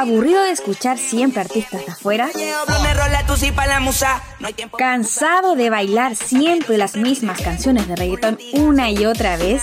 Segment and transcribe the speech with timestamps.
[0.00, 2.30] ¿Aburrido de escuchar siempre artistas de afuera?
[4.78, 9.62] ¿Cansado de bailar siempre las mismas canciones de reggaetón una y otra vez?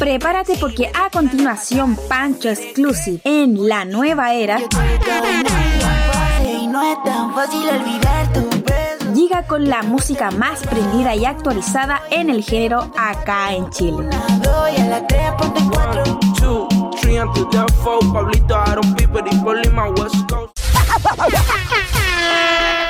[0.00, 4.58] Prepárate porque a continuación Pancho Exclusive en la nueva era
[9.46, 14.08] con la música más prendida y actualizada en el género acá en Chile.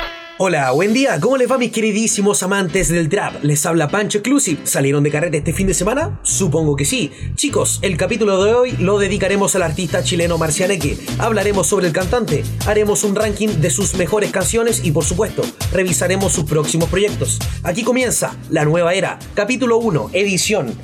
[0.43, 3.43] Hola, buen día, ¿cómo les va mis queridísimos amantes del trap?
[3.43, 6.19] Les habla Pancho Exclusive, ¿salieron de carrete este fin de semana?
[6.23, 7.11] Supongo que sí.
[7.35, 10.97] Chicos, el capítulo de hoy lo dedicaremos al artista chileno Marcianeque.
[11.19, 16.33] Hablaremos sobre el cantante, haremos un ranking de sus mejores canciones y por supuesto, revisaremos
[16.33, 17.37] sus próximos proyectos.
[17.61, 20.75] Aquí comienza La Nueva Era, capítulo 1, edición.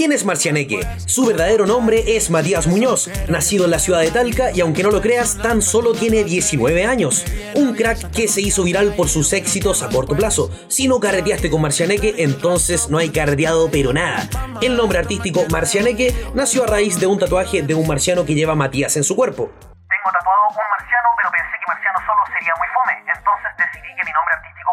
[0.00, 0.80] ¿Quién es Marcianeque?
[1.04, 4.90] Su verdadero nombre es Matías Muñoz, nacido en la ciudad de Talca y aunque no
[4.90, 7.26] lo creas, tan solo tiene 19 años.
[7.54, 10.50] Un crack que se hizo viral por sus éxitos a corto plazo.
[10.68, 14.26] Si no carreteaste con Marcianeque, entonces no hay carreteado pero nada.
[14.62, 18.54] El nombre artístico Marcianeque nació a raíz de un tatuaje de un marciano que lleva
[18.54, 19.52] Matías en su cuerpo.
[19.52, 24.04] Tengo tatuado un marciano, pero pensé que marciano solo sería muy fome, entonces decidí que
[24.08, 24.29] mi nombre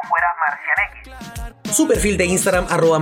[0.08, 1.48] fuera Marcianeque.
[1.74, 2.98] Su perfil de Instagram, arroba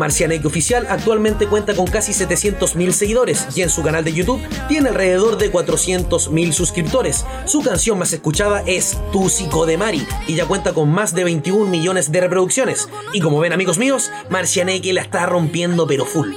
[0.45, 5.37] oficial, actualmente cuenta con casi 700.000 seguidores y en su canal de YouTube tiene alrededor
[5.37, 7.25] de 400.000 suscriptores.
[7.45, 11.23] Su canción más escuchada es Tu Psico de Mari y ya cuenta con más de
[11.23, 12.89] 21 millones de reproducciones.
[13.13, 16.33] Y como ven amigos míos, Marcianeque la está rompiendo pero full.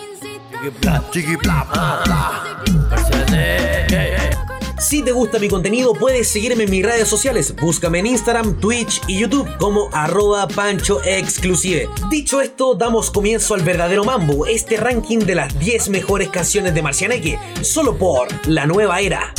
[4.81, 7.53] Si te gusta mi contenido, puedes seguirme en mis redes sociales.
[7.57, 11.89] Búscame en Instagram, Twitch y YouTube como arroba pancho exclusive.
[12.09, 16.83] Dicho esto, damos comienzo al verdadero mambo, este ranking de las 10 mejores canciones de
[16.83, 19.35] Marcianeque, solo por La Nueva Era.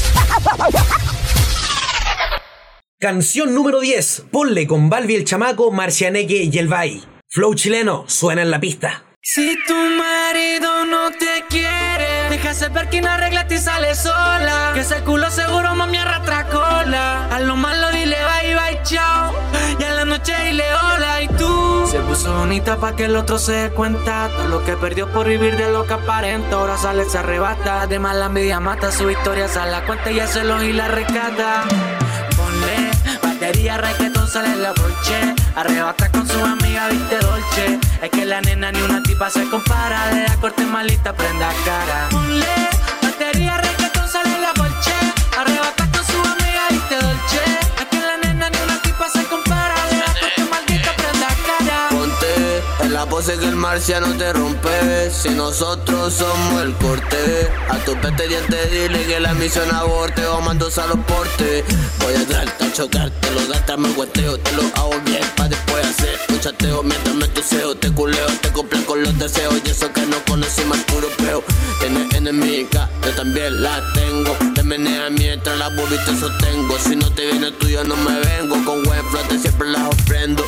[2.99, 4.25] Canción número 10.
[4.31, 7.01] Ponle con Balbi el chamaco, Marcianeque y el Bay.
[7.29, 9.05] Flow chileno, suena en la pista.
[9.21, 11.68] Si tu marido no te quiere,
[12.41, 14.71] deja ver que no arregla y sale sola.
[14.73, 17.27] Que ese culo seguro mami arrastra cola.
[17.31, 19.33] A lo malo dile bye bye chao.
[19.79, 21.87] Y a la noche dile hola y tú.
[21.89, 24.29] Se puso bonita pa' que el otro se dé cuenta.
[24.35, 26.55] Todo lo que perdió por vivir de lo que aparenta.
[26.55, 27.87] Ahora sale, se arrebata.
[27.87, 31.63] De mala envidia mata su historia, sale la cuenta y hace lo y la rescata.
[32.37, 35.38] Ponle batería, reggaetón, sale la bolche.
[35.59, 37.79] Arrebata con su amiga, viste dolce.
[38.01, 40.07] Es que la nena ni una tipa se compara.
[40.07, 42.07] De la corte malita, prenda cara.
[42.09, 42.45] Ponle
[43.01, 44.93] batería, reggaetón, sale la bolche.
[45.37, 45.88] Arrebata
[53.19, 55.11] pose que el marciano te rompe.
[55.11, 57.49] Si nosotros somos el corte.
[57.69, 60.25] A tu pete diente dile que la misión aborte.
[60.27, 61.65] O mando a los portes.
[61.99, 64.37] Voy a darte a chocarte, lo das, me guateo.
[64.37, 66.81] Te lo hago bien pa' después hacer un chateo.
[66.81, 69.55] Mientras me tuseo, te culeo, te cumplen con los deseos.
[69.65, 71.43] Y eso que no conocí más puro peo.
[71.81, 74.31] Tienes enemiga, yo también la tengo.
[74.55, 76.77] Te menea mientras la boobies te sostengo.
[76.79, 78.55] Si no te viene tuyo, no me vengo.
[78.63, 80.45] Con buen flote siempre las ofrendo.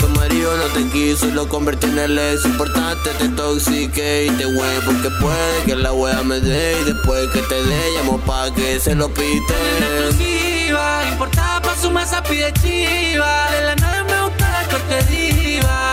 [0.00, 4.30] Tu marido no te quiso y lo convertí en el ex importante, te toxique y
[4.30, 8.18] te hue porque puede que la wea me dé y después que te dé llamo
[8.20, 9.54] pa' que se lo pite.
[9.78, 13.50] exclusiva, importada pa' su mesa pide chiva.
[13.50, 15.90] De la nave me gusta la corte diva.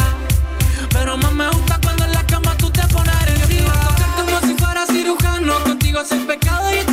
[0.94, 3.74] Pero más me gusta cuando en la cama tú te pones agresiva.
[3.74, 5.60] Tocar como si fuera cirujano.
[5.64, 6.87] Contigo es el pecado y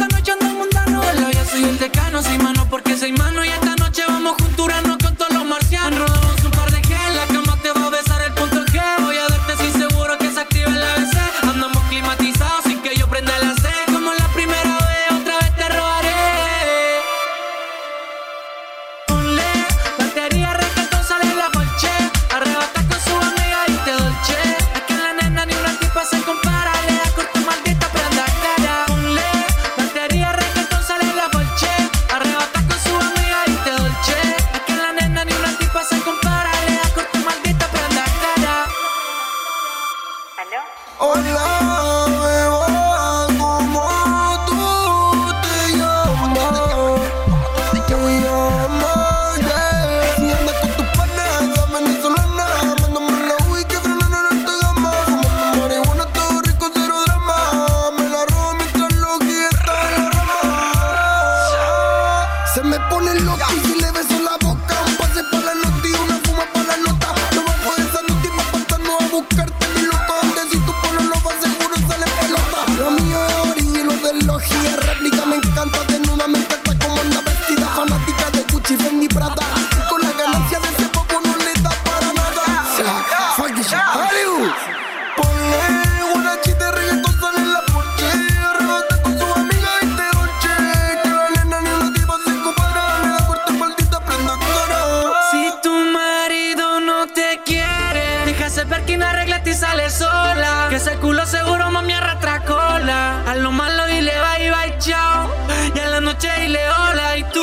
[100.86, 103.22] ese culo seguro mami arrastra cola.
[103.26, 105.30] A lo malo dile bye bye chao.
[105.74, 107.40] Y a la noche dile hola y tú.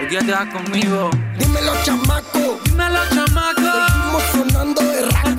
[0.00, 1.10] Hoy día te vas conmigo.
[1.36, 2.60] Dímelo, chamaco.
[2.64, 3.72] Dímelo chamaco.
[3.86, 5.33] Seguimos sonando de Porque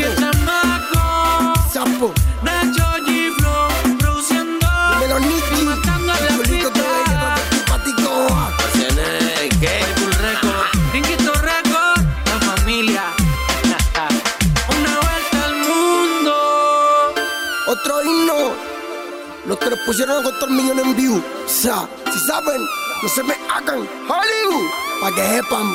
[19.85, 21.17] pusieron a contar millones en view.
[21.17, 22.61] O sea, si saben,
[23.01, 23.79] no se me hagan.
[23.79, 24.69] Hollywood.
[25.01, 25.67] Pa' que sepan.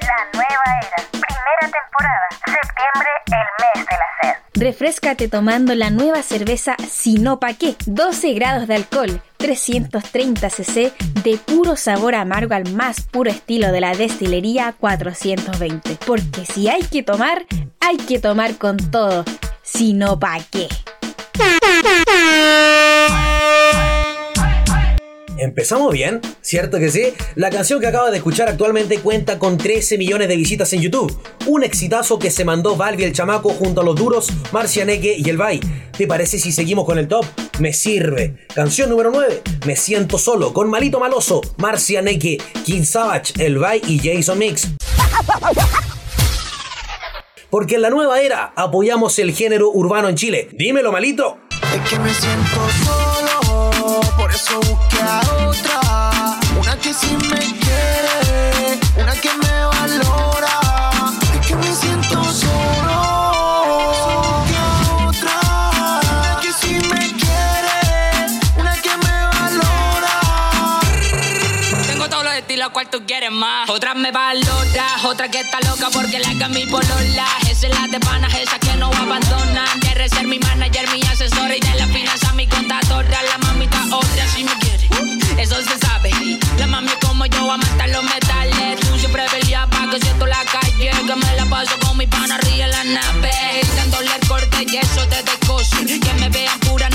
[0.00, 4.34] La nueva era, primera temporada, septiembre, el mes de la sed.
[4.54, 10.92] Refrescate tomando la nueva cerveza Sino Pa' qué, 12 grados de alcohol, 330 cc
[11.24, 15.98] de puro sabor amargo al más puro estilo de la destilería 420.
[16.06, 17.46] Porque si hay que tomar,
[17.82, 19.24] hay que tomar con todo.
[19.62, 20.68] Sino Pa' qué.
[25.38, 27.14] Empezamos bien, ¿cierto que sí?
[27.34, 31.18] La canción que acaba de escuchar actualmente cuenta con 13 millones de visitas en YouTube.
[31.46, 35.38] Un exitazo que se mandó Valvi el chamaco junto a los duros Marcianeque y el
[35.38, 35.58] Bay.
[35.98, 37.26] ¿Te parece si seguimos con el top?
[37.58, 38.36] Me sirve.
[38.54, 39.42] Canción número 9.
[39.66, 44.68] Me siento solo con Malito Maloso, Marcianeque, King Savage, el Bay y Jason Mix.
[47.52, 50.48] Porque en la nueva era apoyamos el género urbano en Chile.
[50.52, 51.36] Dímelo, Malito.
[51.50, 55.81] Es que me siento solo, por eso busqué a otra.
[72.62, 73.68] Estilos, cual tú quieres más.
[73.68, 77.26] Otra me valora, otra que está loca porque la que mi polola.
[77.50, 79.80] Esa es la de panas, esa que no abandonan.
[79.80, 83.22] Quiere ser mi manager, mi asesora y de la finanza mi contadora.
[83.22, 84.88] La mamita otra si me quiere,
[85.38, 86.10] eso se sabe.
[86.58, 88.80] La mami como yo amanta los metales.
[88.80, 90.90] Tú siempre peleas pa' que siento la calle.
[91.06, 93.32] Que me la paso con mi pana en la nave.
[93.76, 96.00] Dándole el corte y eso te descoce.
[96.00, 96.88] Que me vean pura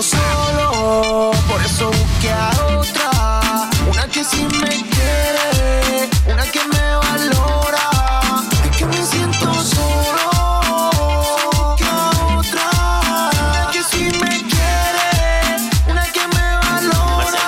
[0.00, 3.10] solo, por eso busqué a otra.
[3.90, 7.90] Una que sí me quiere, una que me valora.
[8.64, 10.30] Es que me siento solo,
[12.38, 13.30] otra.
[13.72, 15.10] Que sí me quiere,
[15.90, 17.44] una que me valora.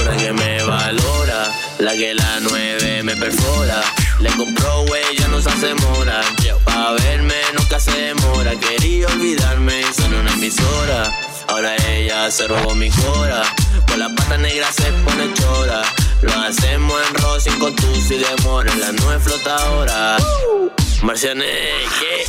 [0.00, 3.82] Una que me valora, la que la nueve me perfora.
[4.20, 6.20] Le compró güey, ya no se hace mora.
[6.64, 8.52] Pa' verme nunca se demora.
[8.56, 11.12] Quería olvidarme y son una emisora.
[11.48, 13.42] Ahora ella se robó mi cora.
[13.88, 15.82] Con la pata negra se pone chora.
[16.22, 18.74] Lo hacemos en rosin con tus y demora.
[18.76, 20.16] La nueve flotadora.
[21.02, 22.24] Marcianeque,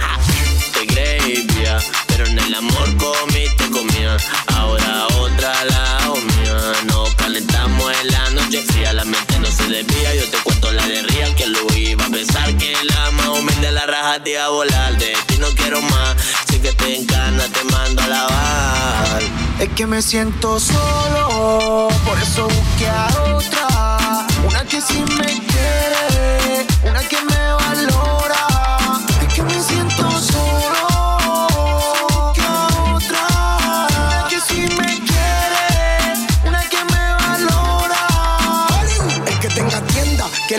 [0.73, 4.15] te creía, pero en el amor comiste comía.
[4.55, 6.73] Ahora otra la mía.
[6.88, 10.15] Nos calentamos en la noche fría, la mente no se desvía.
[10.15, 13.71] Yo te cuento la de Real que lo iba a pensar que la más humilde
[13.71, 14.97] la raja te iba volar.
[14.97, 16.15] De ti no quiero más,
[16.61, 19.21] que te encana te mando a lavar.
[19.59, 24.27] Es que me siento solo, por eso busqué a otra.
[24.47, 27.18] Una que sí me quiere, una que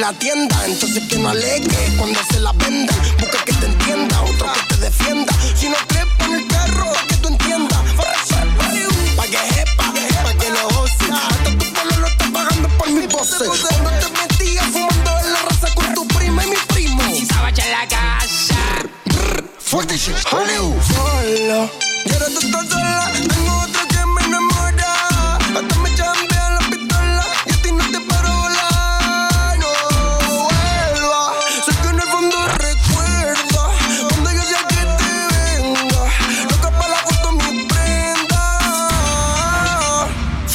[0.00, 2.96] la tienda, entonces que no alegue cuando se la vendan.
[3.18, 5.32] Busca que te entienda, otro que te defienda.
[5.54, 7.78] Si no crees, pon el carro, que tú entiendas.
[9.16, 9.92] Pa' que sepa,
[10.22, 11.12] pa' que lo goce.
[11.12, 13.44] Hasta tu pueblo lo está pagando por mi pose.
[13.44, 17.02] Cuando te metías fumando en la raza con tu prima y mi primo.
[17.28, 18.56] Sabach en la casa.
[19.86, 20.80] This shit, Hollywood.
[20.82, 21.70] Solo,
[22.06, 23.29] y ahora tú estás sola.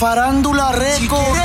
[0.06, 1.45] Farándula Reco.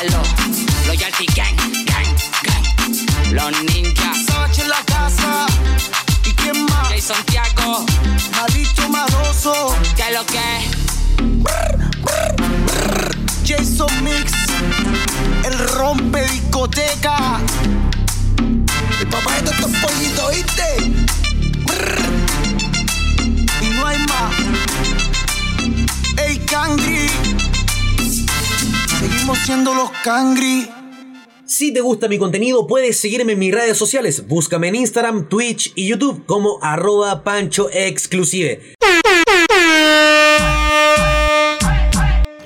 [0.00, 0.22] Lalo,
[0.86, 2.06] Loyalty Gang, Gang,
[2.44, 2.64] Gang,
[3.32, 4.26] los ninjas.
[4.26, 5.46] Sache en la casa,
[6.24, 6.88] ¿y quién más?
[6.88, 7.84] Jay Santiago,
[8.36, 10.68] Maldito Maroso, ¿qué es lo que?
[13.44, 14.32] Jason Mix,
[15.44, 17.40] el rompe discoteca.
[19.00, 20.76] El papá de estos pollitos, ¿oíste?
[23.62, 24.34] Y no hay más.
[26.18, 27.27] Ey, Cangri.
[29.34, 30.68] Siendo los Cangri.
[31.44, 34.26] Si te gusta mi contenido, puedes seguirme en mis redes sociales.
[34.26, 38.74] Búscame en Instagram, Twitch y YouTube como arroba pancho exclusive.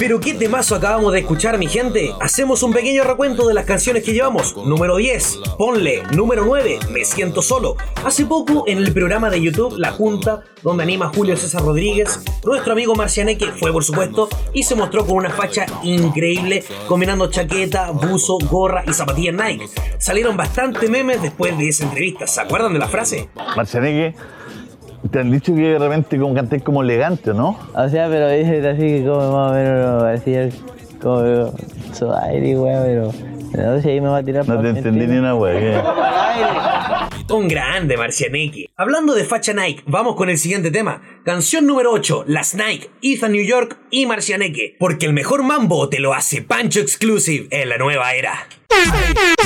[0.02, 2.12] Pero qué temazo acabamos de escuchar, mi gente.
[2.20, 4.56] Hacemos un pequeño recuento de las canciones que llevamos.
[4.56, 6.02] Número 10, Ponle.
[6.10, 7.76] Número 9, Me siento solo.
[8.04, 12.72] Hace poco, en el programa de YouTube La Junta, donde anima Julio César Rodríguez, nuestro
[12.72, 18.38] amigo Marcianeque fue, por supuesto, y se mostró con una facha increíble, combinando chaqueta, buzo,
[18.50, 19.68] gorra y zapatillas Nike.
[19.98, 22.26] Salieron bastante memes después de esa entrevista.
[22.26, 23.28] ¿Se acuerdan de la frase?
[23.54, 24.16] Marcianeque,
[25.10, 27.58] te han dicho que de repente como cantáis como elegante, ¿no?
[27.74, 30.48] O sea, pero dice así que como más o menos decía
[31.00, 31.52] como
[31.92, 33.12] su aire, weón,
[33.52, 35.60] pero no sé si ahí me va a tirar No te entendí ni una wea.
[37.28, 37.34] ¿qué?
[37.34, 38.70] Un grande Marcianeque.
[38.76, 41.00] Hablando de facha Nike, vamos con el siguiente tema.
[41.24, 44.74] Canción número 8, Las Nike, Ethan New York y Marcianeque.
[44.80, 48.48] Porque el mejor mambo te lo hace Pancho Exclusive en la nueva era.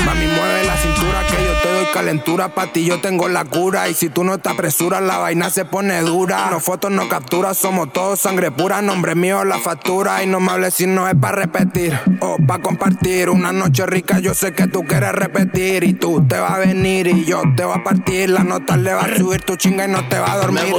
[0.04, 2.54] Mami, mueve la cintura que yo te doy calentura.
[2.54, 3.88] Pa' ti yo tengo la cura.
[3.88, 6.49] Y si tú no te apresuras, la vaina se pone dura.
[6.50, 8.80] No fotos, no capturas, somos todos sangre pura.
[8.83, 10.23] Nombre mío, la factura.
[10.23, 11.99] Y no me hables si no es pa' repetir.
[12.21, 13.28] O pa' compartir.
[13.28, 15.83] Una noche rica, yo sé que tú quieres repetir.
[15.83, 18.30] Y tú te vas a venir y yo te voy a partir.
[18.30, 20.62] La nota le va a subir tu chinga y no te va a dormir.
[20.62, 20.71] Me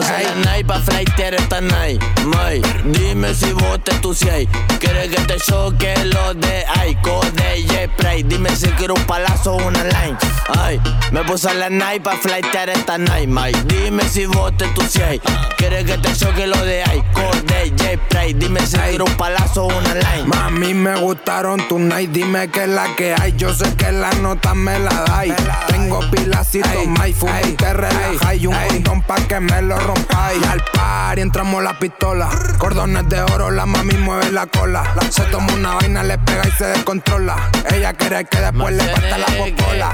[0.88, 4.48] flightear esta night, may Dime si vos te entusias.
[4.80, 9.68] Quieres que te choque lo de Aiko de J-Spray Dime si quiero un palazo o
[9.68, 10.18] una line.
[10.60, 10.80] Ay,
[11.12, 15.20] me puse la night pa' flightear esta night, may Dime si vos te entusias.
[15.58, 19.68] Quieres que te choque lo de Aiko de J-Spray Dime si quiero un palazo o
[19.68, 20.26] una line.
[20.26, 23.34] Mami, me gustaron tus night, dime que es la que hay.
[23.38, 25.34] Yo sé que la nota me la dais.
[25.68, 28.42] Tengo pilacito, my fumo y te relajáis.
[28.42, 30.42] Y un condón pa' que me lo rompáis.
[30.78, 32.30] Par y entramos la pistola.
[32.60, 34.84] Cordones de oro, la mami mueve la cola.
[35.10, 37.50] Se toma una vaina, le pega y se descontrola.
[37.74, 39.92] Ella quiere que después le parta la popola.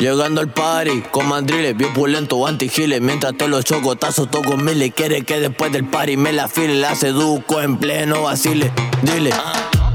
[0.00, 3.00] Llegando al party con mandriles, bien pulento, antigiles.
[3.00, 4.92] Mientras te los chocotazos toco miles.
[4.92, 6.74] Quiere que después del party me la file.
[6.74, 8.72] La seduco en pleno vacile.
[9.02, 9.32] Dile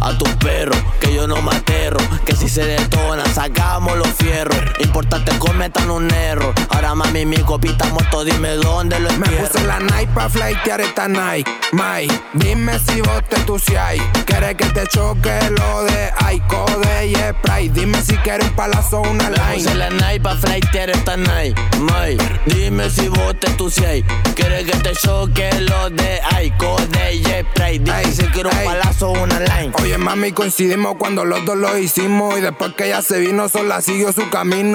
[0.01, 1.99] a tus perros que yo no me aterro.
[2.25, 4.57] Que si se detona, sacamos los fierros.
[4.79, 6.53] Importante cometan un error.
[6.69, 9.47] Ahora mami, mi copita muerto, dime dónde lo Me entierro.
[9.47, 12.07] puse la night pa' flightear esta night, May.
[12.33, 13.95] Dime si vos te entusias.
[14.25, 17.69] Quieres que te choque lo de Aiko de Spray.
[17.69, 19.75] Dime si quieres un palazo o una Me puse line.
[19.75, 24.03] la night pa' flightear esta night, may Dime si vos te entusias
[24.35, 29.09] Quieres que te choque lo de Aiko de J-Spray Dime Ey, si quiero un palazo
[29.09, 32.37] o una line Oye, mami, coincidimos cuando los dos lo hicimos.
[32.37, 34.68] Y después que ella se vino, sola siguió su camino.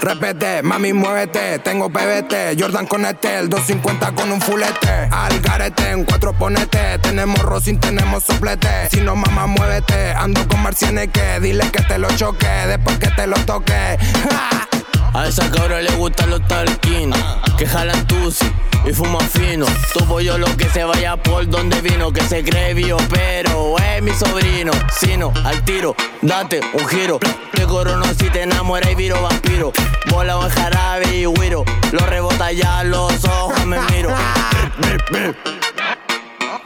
[0.00, 1.58] Repete, mami, muévete.
[1.60, 5.08] Tengo PBT, Jordan con este, el 250 con un fulete.
[5.10, 6.98] Al garete, en cuatro ponete.
[6.98, 8.90] Tenemos rosin, tenemos soplete.
[8.90, 10.12] Si no, mamá, muévete.
[10.12, 12.48] Ando con marcianeque, dile que te lo choque.
[12.66, 13.98] Después que te lo toque.
[15.14, 17.18] A esa cabra le gustan los talquinos
[17.58, 18.50] Que jalan tusi
[18.84, 19.64] y fuman fino.
[19.92, 24.02] Tu pollo lo que se vaya por donde vino Que se cree bio pero es
[24.02, 24.72] mi sobrino.
[24.90, 27.20] Sino, al tiro, date un giro.
[27.52, 29.72] Te corono si te enamoras y viro vampiro.
[30.10, 34.10] Bola en jarabe y güiro Lo rebota ya los ojos me miro.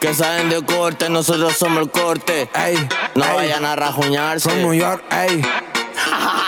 [0.00, 2.49] Que saben de corte, nosotros somos el corte.
[2.55, 2.76] Ey,
[3.15, 3.35] No ey.
[3.35, 4.49] vayan a rajuñarse.
[4.49, 5.43] From New York, ey.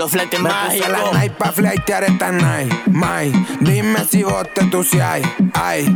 [0.00, 3.30] Los fletes Me puse la mágicos night pa' flightear esta night, May.
[3.60, 5.20] Dime si vos te entusias,
[5.52, 5.92] ay.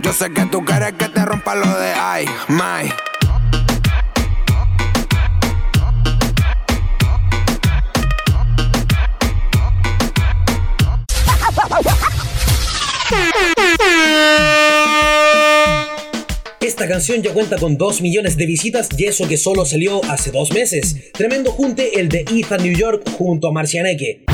[0.00, 2.94] Yo sé que tú quieres que te rompa lo de ay, May.
[16.88, 20.30] Esta canción ya cuenta con 2 millones de visitas y eso que solo salió hace
[20.30, 21.12] dos meses.
[21.12, 24.24] Tremendo junte el de Ethan New York junto a Marcianeque.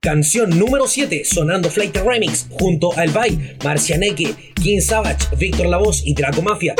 [0.00, 5.76] Canción número 7, sonando Flight Remix, junto a El Bay, Marcianeque, King Savage, Víctor La
[5.76, 6.74] Voz y Draco Mafia.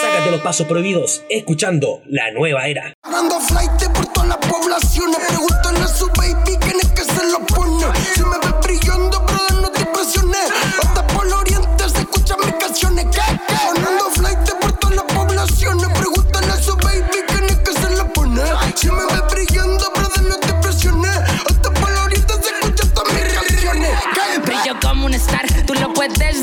[0.00, 2.94] Sácate los pasos prohibidos, escuchando la nueva era.
[3.02, 5.18] Dando flight por todas las poblaciones.
[5.26, 7.86] Pregúntale a su baby quién es que se lo pone.
[8.14, 10.69] Si me ves brillando, brother, no te presiones.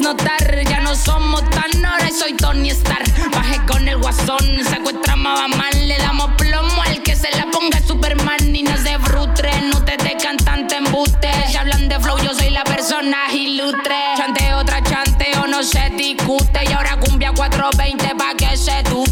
[0.08, 3.04] Ya no somos tan ahora soy Tony Stark.
[3.36, 7.82] Bajé con el guasón, secuestramos a mal, le damos plomo al que se la ponga
[7.86, 9.52] Superman y no se frustre.
[9.64, 11.30] No te de cantante embuste.
[11.50, 13.96] Si hablan de flow, yo soy la persona ilustre.
[14.16, 16.62] Chante otra chante o no se discute.
[16.70, 19.07] Y ahora cumbia 420 pa' que se duque.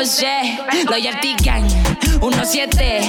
[0.00, 0.58] Percocer.
[0.88, 1.68] Loyalty Gang,
[2.20, 3.02] 1-7.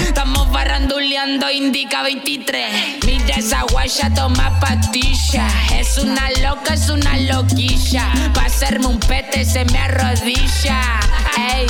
[0.00, 3.04] Estamos barranduleando, indica 23.
[3.04, 5.48] Mira esa guaya, toma patilla.
[5.76, 8.12] Es una loca, es una loquilla.
[8.32, 11.00] Pa' hacerme un pete se me arrodilla.
[11.36, 11.66] Ey,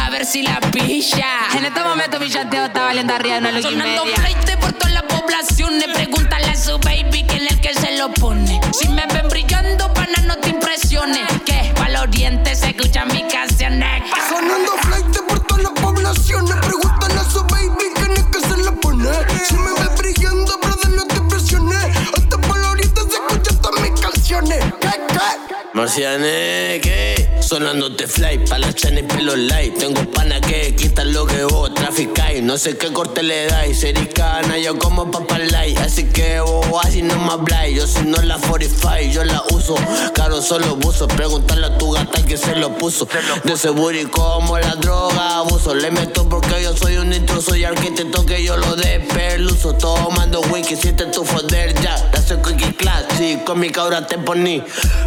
[0.00, 1.28] a ver si la pilla.
[1.56, 4.90] En este momento mi chanteo está valiendo arriba de una loca Sonando flight por toda
[4.90, 5.74] la población.
[5.94, 8.60] Pregúntale a su baby quién es el que se lo pone.
[8.72, 11.28] Si me ven brillando, pana, no te impresiones.
[11.76, 14.02] Pa'l oriente se escuchan mis canciones.
[14.28, 16.46] Sonando flight por toda la población.
[16.46, 19.10] Pregúntale a su baby quién es que se la pone.
[19.46, 21.96] Si me ves brillando, brother, no te impresiones.
[22.16, 24.64] Hasta por la ahorita se escuchan todas mis canciones.
[24.80, 25.49] ¿Qué, qué?
[25.72, 29.78] Marcianeque, sonándote fly, pa' la chana y pelo light.
[29.78, 32.42] Tengo pana que quitan lo que vos traficáis.
[32.42, 35.78] No sé qué corte le dais, sericana, yo como papa light.
[35.78, 37.76] Así que vos así no me habláis.
[37.76, 39.76] Yo si no la 45, yo la uso.
[40.12, 43.06] Caro solo buzo, pregúntale a tu gata que se lo puso.
[43.44, 45.72] De ese booty como la droga, abuso.
[45.74, 49.74] Le meto porque yo soy un intruso y al que yo lo despeluzo.
[49.74, 52.10] Tomando wiki, siente tu foder ya.
[52.12, 54.64] La soy cookie class, sí, con mi cabra te poní.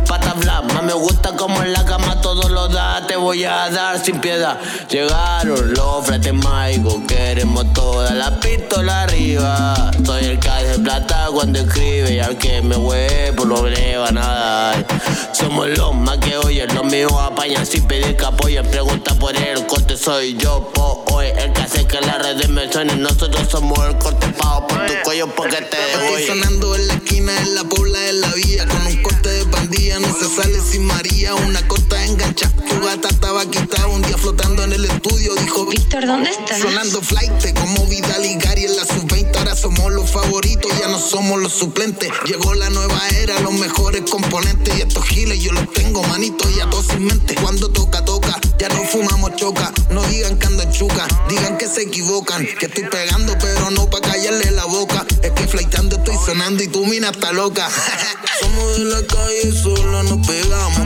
[0.07, 3.05] Pata más me gusta como en la cama todo lo da.
[3.07, 4.59] Te voy a dar sin piedad.
[4.89, 9.91] Llegaron los fretes mágicos, queremos toda la pistola arriba.
[10.05, 14.17] Soy el que de plata cuando escribe y al que me huevo no le van
[14.17, 14.85] a dar.
[15.33, 18.65] Somos los más que oyen, los míos apañan sin pedir que apoyen.
[18.69, 22.71] Pregunta por el corte, soy yo, po, hoy el que hace que las redes me
[22.71, 23.01] suenen.
[23.01, 26.33] Nosotros somos el corte pago por tu cuello porque te Estoy dejo.
[26.33, 28.65] sonando en la esquina, en la pobla de la vía.
[28.67, 30.07] Con un corte de pandilla, no
[30.43, 31.35] sale sin María.
[31.35, 33.87] Una costa engancha, tu gata estaba quitada.
[33.87, 36.59] Un día flotando en el estudio, dijo Víctor, ¿dónde estás?
[36.59, 39.37] Sonando flight, como Vidal y Gary en la sub-20.
[39.37, 42.11] Ahora somos los favoritos, ya no somos los suplentes.
[42.25, 44.77] Llegó la nueva era, los mejores componentes.
[44.77, 47.35] Y estos giles yo los tengo, manito, ya todos sin mente.
[47.35, 49.71] Cuando toca, toca, ya no fumamos choca.
[49.89, 52.45] No digan que ando en chuca, digan que se equivocan.
[52.59, 55.05] Que estoy pegando, pero no pa' callarle la boca.
[55.21, 57.69] Es que flightando estoy sonando y tu mina está loca.
[58.39, 60.25] Somos de la calle, solo nos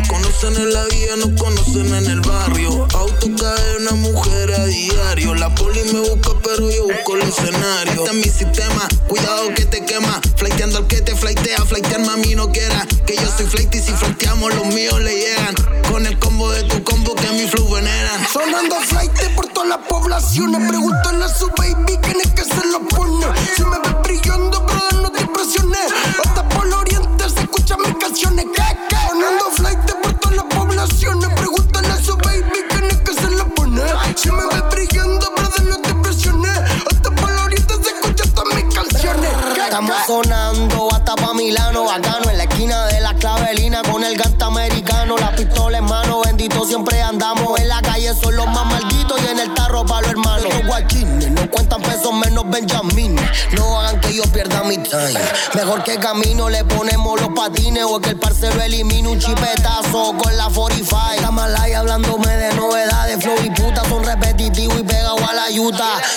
[0.07, 2.87] Conocen en la vía, nos conocen en el barrio.
[2.93, 5.35] Auto cae una mujer a diario.
[5.35, 7.93] La poli me busca, pero yo busco el escenario.
[8.03, 10.19] Este es mi sistema, cuidado que te quema.
[10.35, 12.85] Flighteando al que te flightea, flightear mami no quiera.
[13.05, 15.55] Que yo soy flight y si flighteamos los míos le llegan.
[15.89, 18.27] Con el combo de tu combo que mi flow veneran.
[18.31, 20.69] Sonando flight por todas las poblaciones.
[20.69, 23.25] Pregúntale a su baby quién es que se lo pone.
[23.55, 25.79] Si me ves brillando, brother, no te impresiones.
[26.23, 27.16] Hasta por el oriente
[27.47, 28.45] se escuchan mis canciones.
[28.53, 28.95] ¿Qué, qué?
[29.07, 31.29] Sonando flight por todas las poblaciones.
[31.35, 33.81] Pregúntale a su baby quién es que se lo pone.
[34.15, 35.56] Si me ves brillando, brother,
[53.51, 55.19] No hagan que yo pierda mi time.
[55.53, 60.35] Mejor que camino le ponemos los patines O que el parcero elimine un chipetazo con
[60.35, 64.26] la 45 Está malaya hablándome de novedades Flow y puta son repetitivos y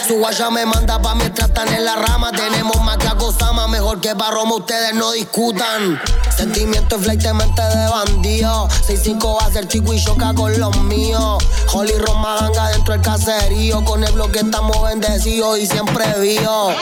[0.07, 2.31] Su guacha me manda pa' mientras están en la rama.
[2.31, 5.99] Tenemos más que acosama, mejor que Roma ustedes no discutan.
[6.37, 8.69] Sentimiento y flight de mente de bandido.
[8.87, 13.03] 6-5 va a ser chico y choca con los míos Holly Roma ganga dentro del
[13.03, 16.75] caserío Con el bloque estamos bendecidos y siempre vivos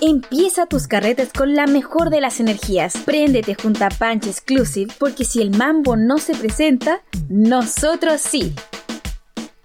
[0.00, 2.96] Empieza tus carretes con la mejor de las energías.
[3.04, 8.54] Préndete junto a Punch Exclusive porque si el mambo no se presenta, nosotros sí.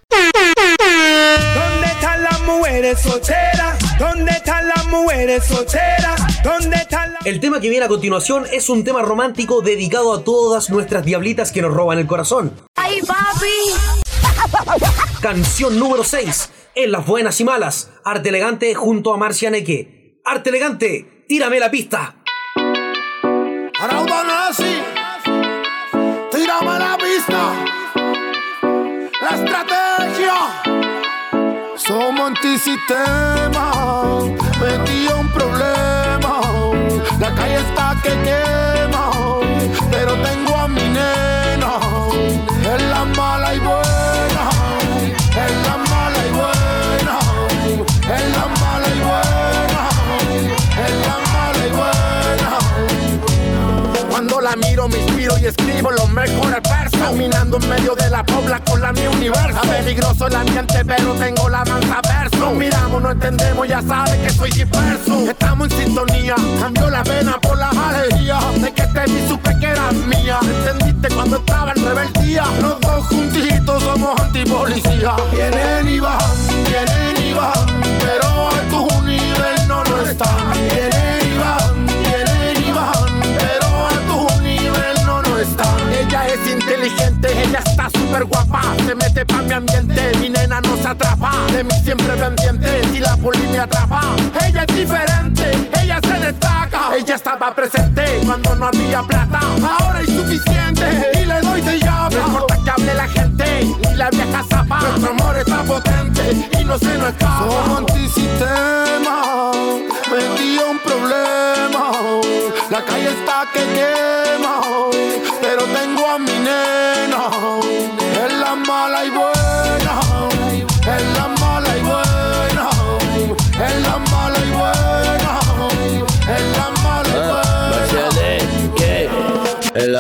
[0.10, 3.78] ¿Dónde están las mujeres solteras?
[4.00, 6.43] ¿Dónde están las mujeres solteras?
[6.43, 10.24] ¿Dónde están las El tema que viene a continuación es un tema romántico dedicado a
[10.24, 12.54] todas nuestras diablitas que nos roban el corazón.
[12.76, 13.69] ¡Ay, papi!
[15.22, 16.50] Canción número 6.
[16.74, 17.91] En las buenas y malas.
[18.04, 20.03] Arte elegante junto a Marcia Neque.
[20.26, 22.16] Arte elegante, tírame la pista.
[23.78, 24.82] Araudo Nazi,
[26.32, 27.52] tírame la pista.
[29.22, 30.36] La estrategia.
[31.76, 33.72] Somos antisistema,
[34.62, 36.40] metido un problema.
[37.20, 39.12] La calle está que quema,
[39.92, 41.80] pero tengo a mi nena.
[42.74, 43.12] Es la
[55.41, 56.99] y escribo los mejores versos.
[56.99, 59.62] Caminando en medio de la pobla con la mi universo.
[59.62, 62.38] Peligroso el ambiente, pero tengo la mansa verso.
[62.38, 65.30] Nos miramos, no entendemos, ya sabes que soy disperso.
[65.30, 68.39] Estamos en sintonía, cambió la pena por la alegría.
[68.60, 70.39] De que te vi, supe que eras mía.
[70.41, 72.43] ¿Entendiste cuando estaba en rebeldía?
[72.62, 75.15] Los dos juntitos somos antipolicía.
[75.32, 76.17] Vienen y van,
[76.65, 80.93] vienen y van, pero a tu nivel no lo están.
[86.84, 88.62] Inteligente, ella está súper guapa.
[88.86, 91.32] Se mete pa' mi ambiente, mi nena no se atrapa.
[91.52, 94.15] De mí siempre pendiente, si la poli me atrapa.
[94.46, 96.96] Ella es diferente, ella se destaca.
[96.96, 99.39] Ella estaba presente cuando no había plata.
[99.80, 102.15] Ahora hay suficiente y le doy de llave.
[102.15, 104.80] No importa que hable la gente y la vieja zapa.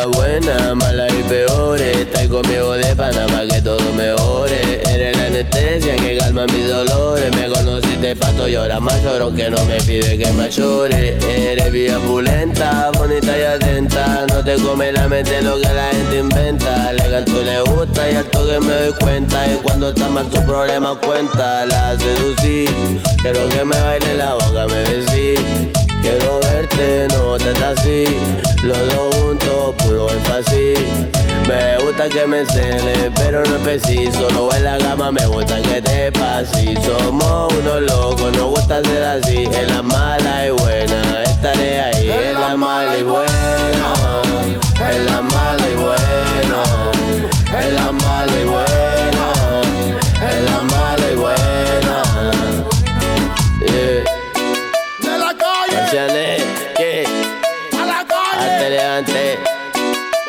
[0.03, 1.79] Es la buena, mala y peor.
[1.79, 4.81] Estás conmigo de pana pa' que todo mejore.
[4.93, 7.33] Eres la anestesia que calma mis dolores.
[7.35, 11.17] Me conociste pato y ahora más lloro que no me pide que más llore.
[11.29, 14.25] Eres vía pulenta, bonita y atenta.
[14.27, 16.91] No te come la mente lo que la gente inventa.
[16.91, 19.47] Le canto le gusta y al toque me doy cuenta.
[19.47, 21.65] Y cuando está mal tu problema cuenta.
[21.65, 22.65] La seducí,
[23.21, 25.82] quiero que me baile la boca, me besí.
[26.13, 28.05] Quiero verte, no te así.
[28.61, 30.79] Los dos juntos, puro énfasis.
[31.47, 34.29] Me gusta que me cele, pero no es preciso.
[34.31, 36.77] No en la gama, me gusta que te pases.
[36.85, 39.49] Somos unos locos, nos gusta ser así.
[39.51, 42.09] Es la mala y buena, estaré ahí.
[42.11, 43.31] Es la mala y buena.
[44.91, 47.59] Es la mala y buena.
[47.59, 49.02] Es la mala y buena.
[55.95, 56.43] Calle, Marcianes,
[56.77, 57.05] ¿qué?
[57.79, 58.53] a la calle.
[58.53, 59.39] Arte elegante,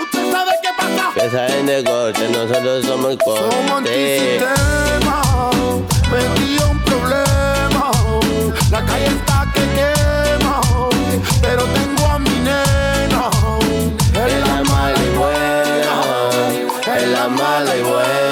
[0.03, 1.11] Usted sabe qué pasa.
[1.15, 3.73] que saben de corte, nosotros somos el Somos corte.
[3.73, 5.23] antisistema,
[6.11, 7.91] metí un problema.
[8.71, 10.61] La calle está que quema,
[11.41, 13.31] pero tengo a mi nena.
[14.27, 18.24] Es la mala y buena, es la mala y buena.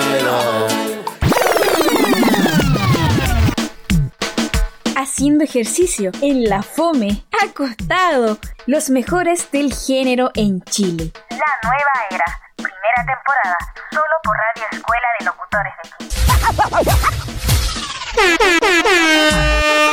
[5.14, 11.12] Haciendo ejercicio en la fome, acostado, los mejores del género en Chile.
[11.28, 12.24] La nueva era,
[12.56, 13.58] primera temporada,
[13.90, 15.90] solo por Radio Escuela de Locutores de
[19.68, 19.91] Chile.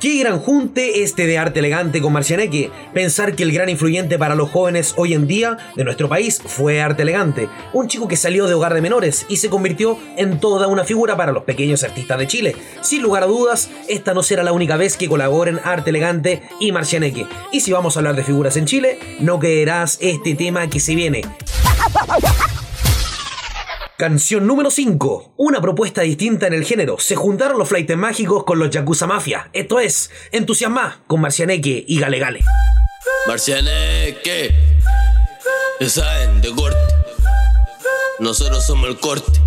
[0.00, 2.70] Qué gran junte este de arte elegante con Marcianeque.
[2.94, 6.80] Pensar que el gran influyente para los jóvenes hoy en día de nuestro país fue
[6.80, 7.50] arte elegante.
[7.74, 11.18] Un chico que salió de hogar de menores y se convirtió en toda una figura
[11.18, 12.56] para los pequeños artistas de Chile.
[12.80, 16.72] Sin lugar a dudas, esta no será la única vez que colaboren arte elegante y
[16.72, 17.26] Marcianeque.
[17.52, 20.94] Y si vamos a hablar de figuras en Chile, no creerás este tema que se
[20.94, 21.24] viene.
[24.00, 25.34] Canción número 5.
[25.36, 26.98] Una propuesta distinta en el género.
[26.98, 29.50] Se juntaron los flightes mágicos con los Yakuza Mafia.
[29.52, 32.40] Esto es Entusiasma con Marcianeque y Gale Gale.
[33.26, 34.54] Marcianeque,
[35.80, 36.78] ya saben, de corte.
[38.20, 39.38] Nosotros somos el corte.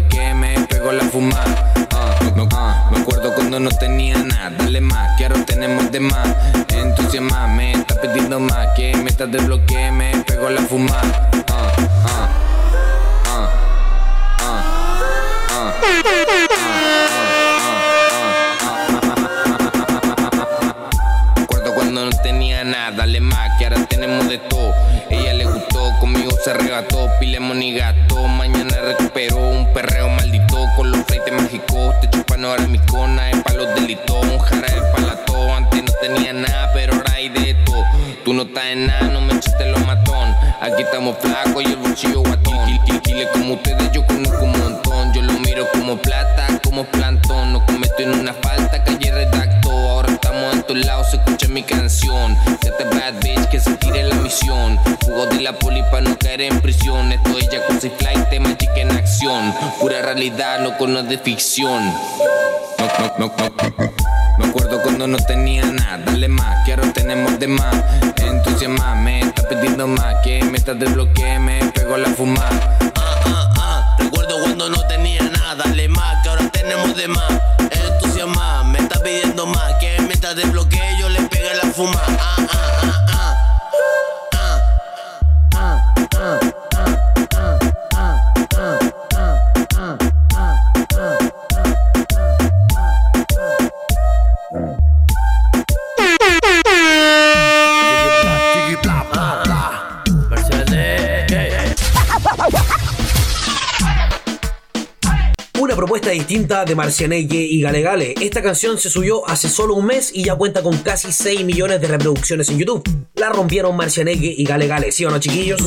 [0.00, 1.72] Desbloqueando, me pego la fumada.
[1.92, 6.00] Ah, no, ah, me acuerdo cuando no tenía nada, dale más, que ahora tenemos de
[6.00, 6.28] más.
[6.68, 11.30] Entusiasma, me está pidiendo más, que me estás desbloqueando, me pego la fumada.
[11.48, 11.72] Ah,
[12.04, 12.28] ah,
[13.26, 13.48] ah,
[14.40, 14.62] ah,
[15.50, 15.72] ah.
[21.42, 24.79] Acuerdo cuando no tenía nada, dale más, que ahora tenemos de todo.
[26.50, 28.26] Se arrebató, pilemos ni gato.
[28.26, 31.94] Mañana recuperó un perreo maldito con los freites mágicos.
[32.00, 34.16] Te chupan ahora mi cona, es pa' los delitos.
[34.24, 37.84] Un jarabe palato, antes no tenía nada, pero ahora hay de todo.
[38.24, 40.34] Tú no estás en nada, no me echaste los matón.
[40.60, 42.58] Aquí estamos flacos y el bolsillo guatón.
[42.66, 45.12] Kil- kil- Kile como ustedes, yo conozco un montón.
[45.12, 47.52] Yo lo miro como plata, como plantón.
[47.52, 49.70] No cometo en una falta, calle redacto.
[49.70, 52.36] Ahora estamos en todos lados, se escucha mi canción.
[52.62, 54.78] Este bad bitch que se tire la misión.
[55.28, 57.10] De la poli pa' no caer en prisión.
[57.52, 59.52] Ya con seis flight, tema chica en acción.
[59.78, 61.82] Pura realidad, no con de ficción.
[62.78, 62.86] No,
[63.18, 63.32] no, no.
[64.38, 67.76] Me acuerdo cuando no tenía nada, dale más, que ahora tenemos de más.
[68.16, 72.78] Entusiasma, me está pidiendo más, que me estás desbloqueando, me pego la fumada.
[72.96, 77.32] Ah, ah, recuerdo cuando no tenía nada, dale más, que ahora tenemos de más.
[77.70, 82.00] Entusiasma, me está pidiendo más, que mientras desbloquee yo le pegue la fuma.
[82.08, 82.49] Ah, ah, ah,
[106.10, 108.14] distinta de Marcianeque y Gale Gale.
[108.20, 111.80] Esta canción se subió hace solo un mes y ya cuenta con casi 6 millones
[111.80, 112.88] de reproducciones en YouTube.
[113.14, 115.60] La rompieron Marcianeque y Gale Gale, ¿sí o no, chiquillos?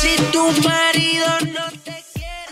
[0.00, 1.69] Si tu marido no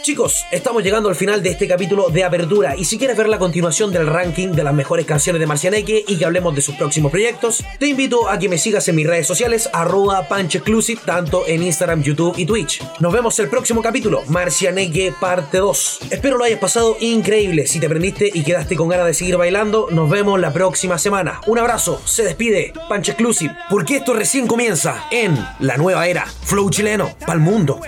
[0.08, 3.38] Chicos, estamos llegando al final de este capítulo de apertura y si quieres ver la
[3.38, 7.10] continuación del ranking de las mejores canciones de Marcianeque y que hablemos de sus próximos
[7.10, 11.62] proyectos, te invito a que me sigas en mis redes sociales arroba punchexclusive tanto en
[11.62, 12.82] Instagram, YouTube y Twitch.
[13.00, 15.98] Nos vemos el próximo capítulo, Marcianeque parte 2.
[16.08, 17.66] Espero lo hayas pasado increíble.
[17.66, 21.42] Si te prendiste y quedaste con ganas de seguir bailando, nos vemos la próxima semana.
[21.46, 26.70] Un abrazo, se despide Punch Exclusive, porque esto recién comienza en la nueva era Flow
[26.70, 27.82] chileno pa'l mundo.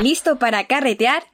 [0.00, 1.24] ¿Listo para carretear?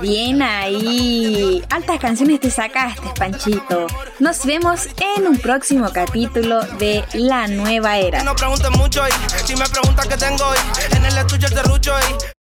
[0.00, 1.62] Bien ahí.
[1.70, 3.86] Altas canciones te sacaste, Panchito.
[4.18, 8.24] Nos vemos en un próximo capítulo de La Nueva Era.
[8.24, 10.44] No preguntes mucho y si me preguntas qué tengo
[10.96, 11.54] en el estudio el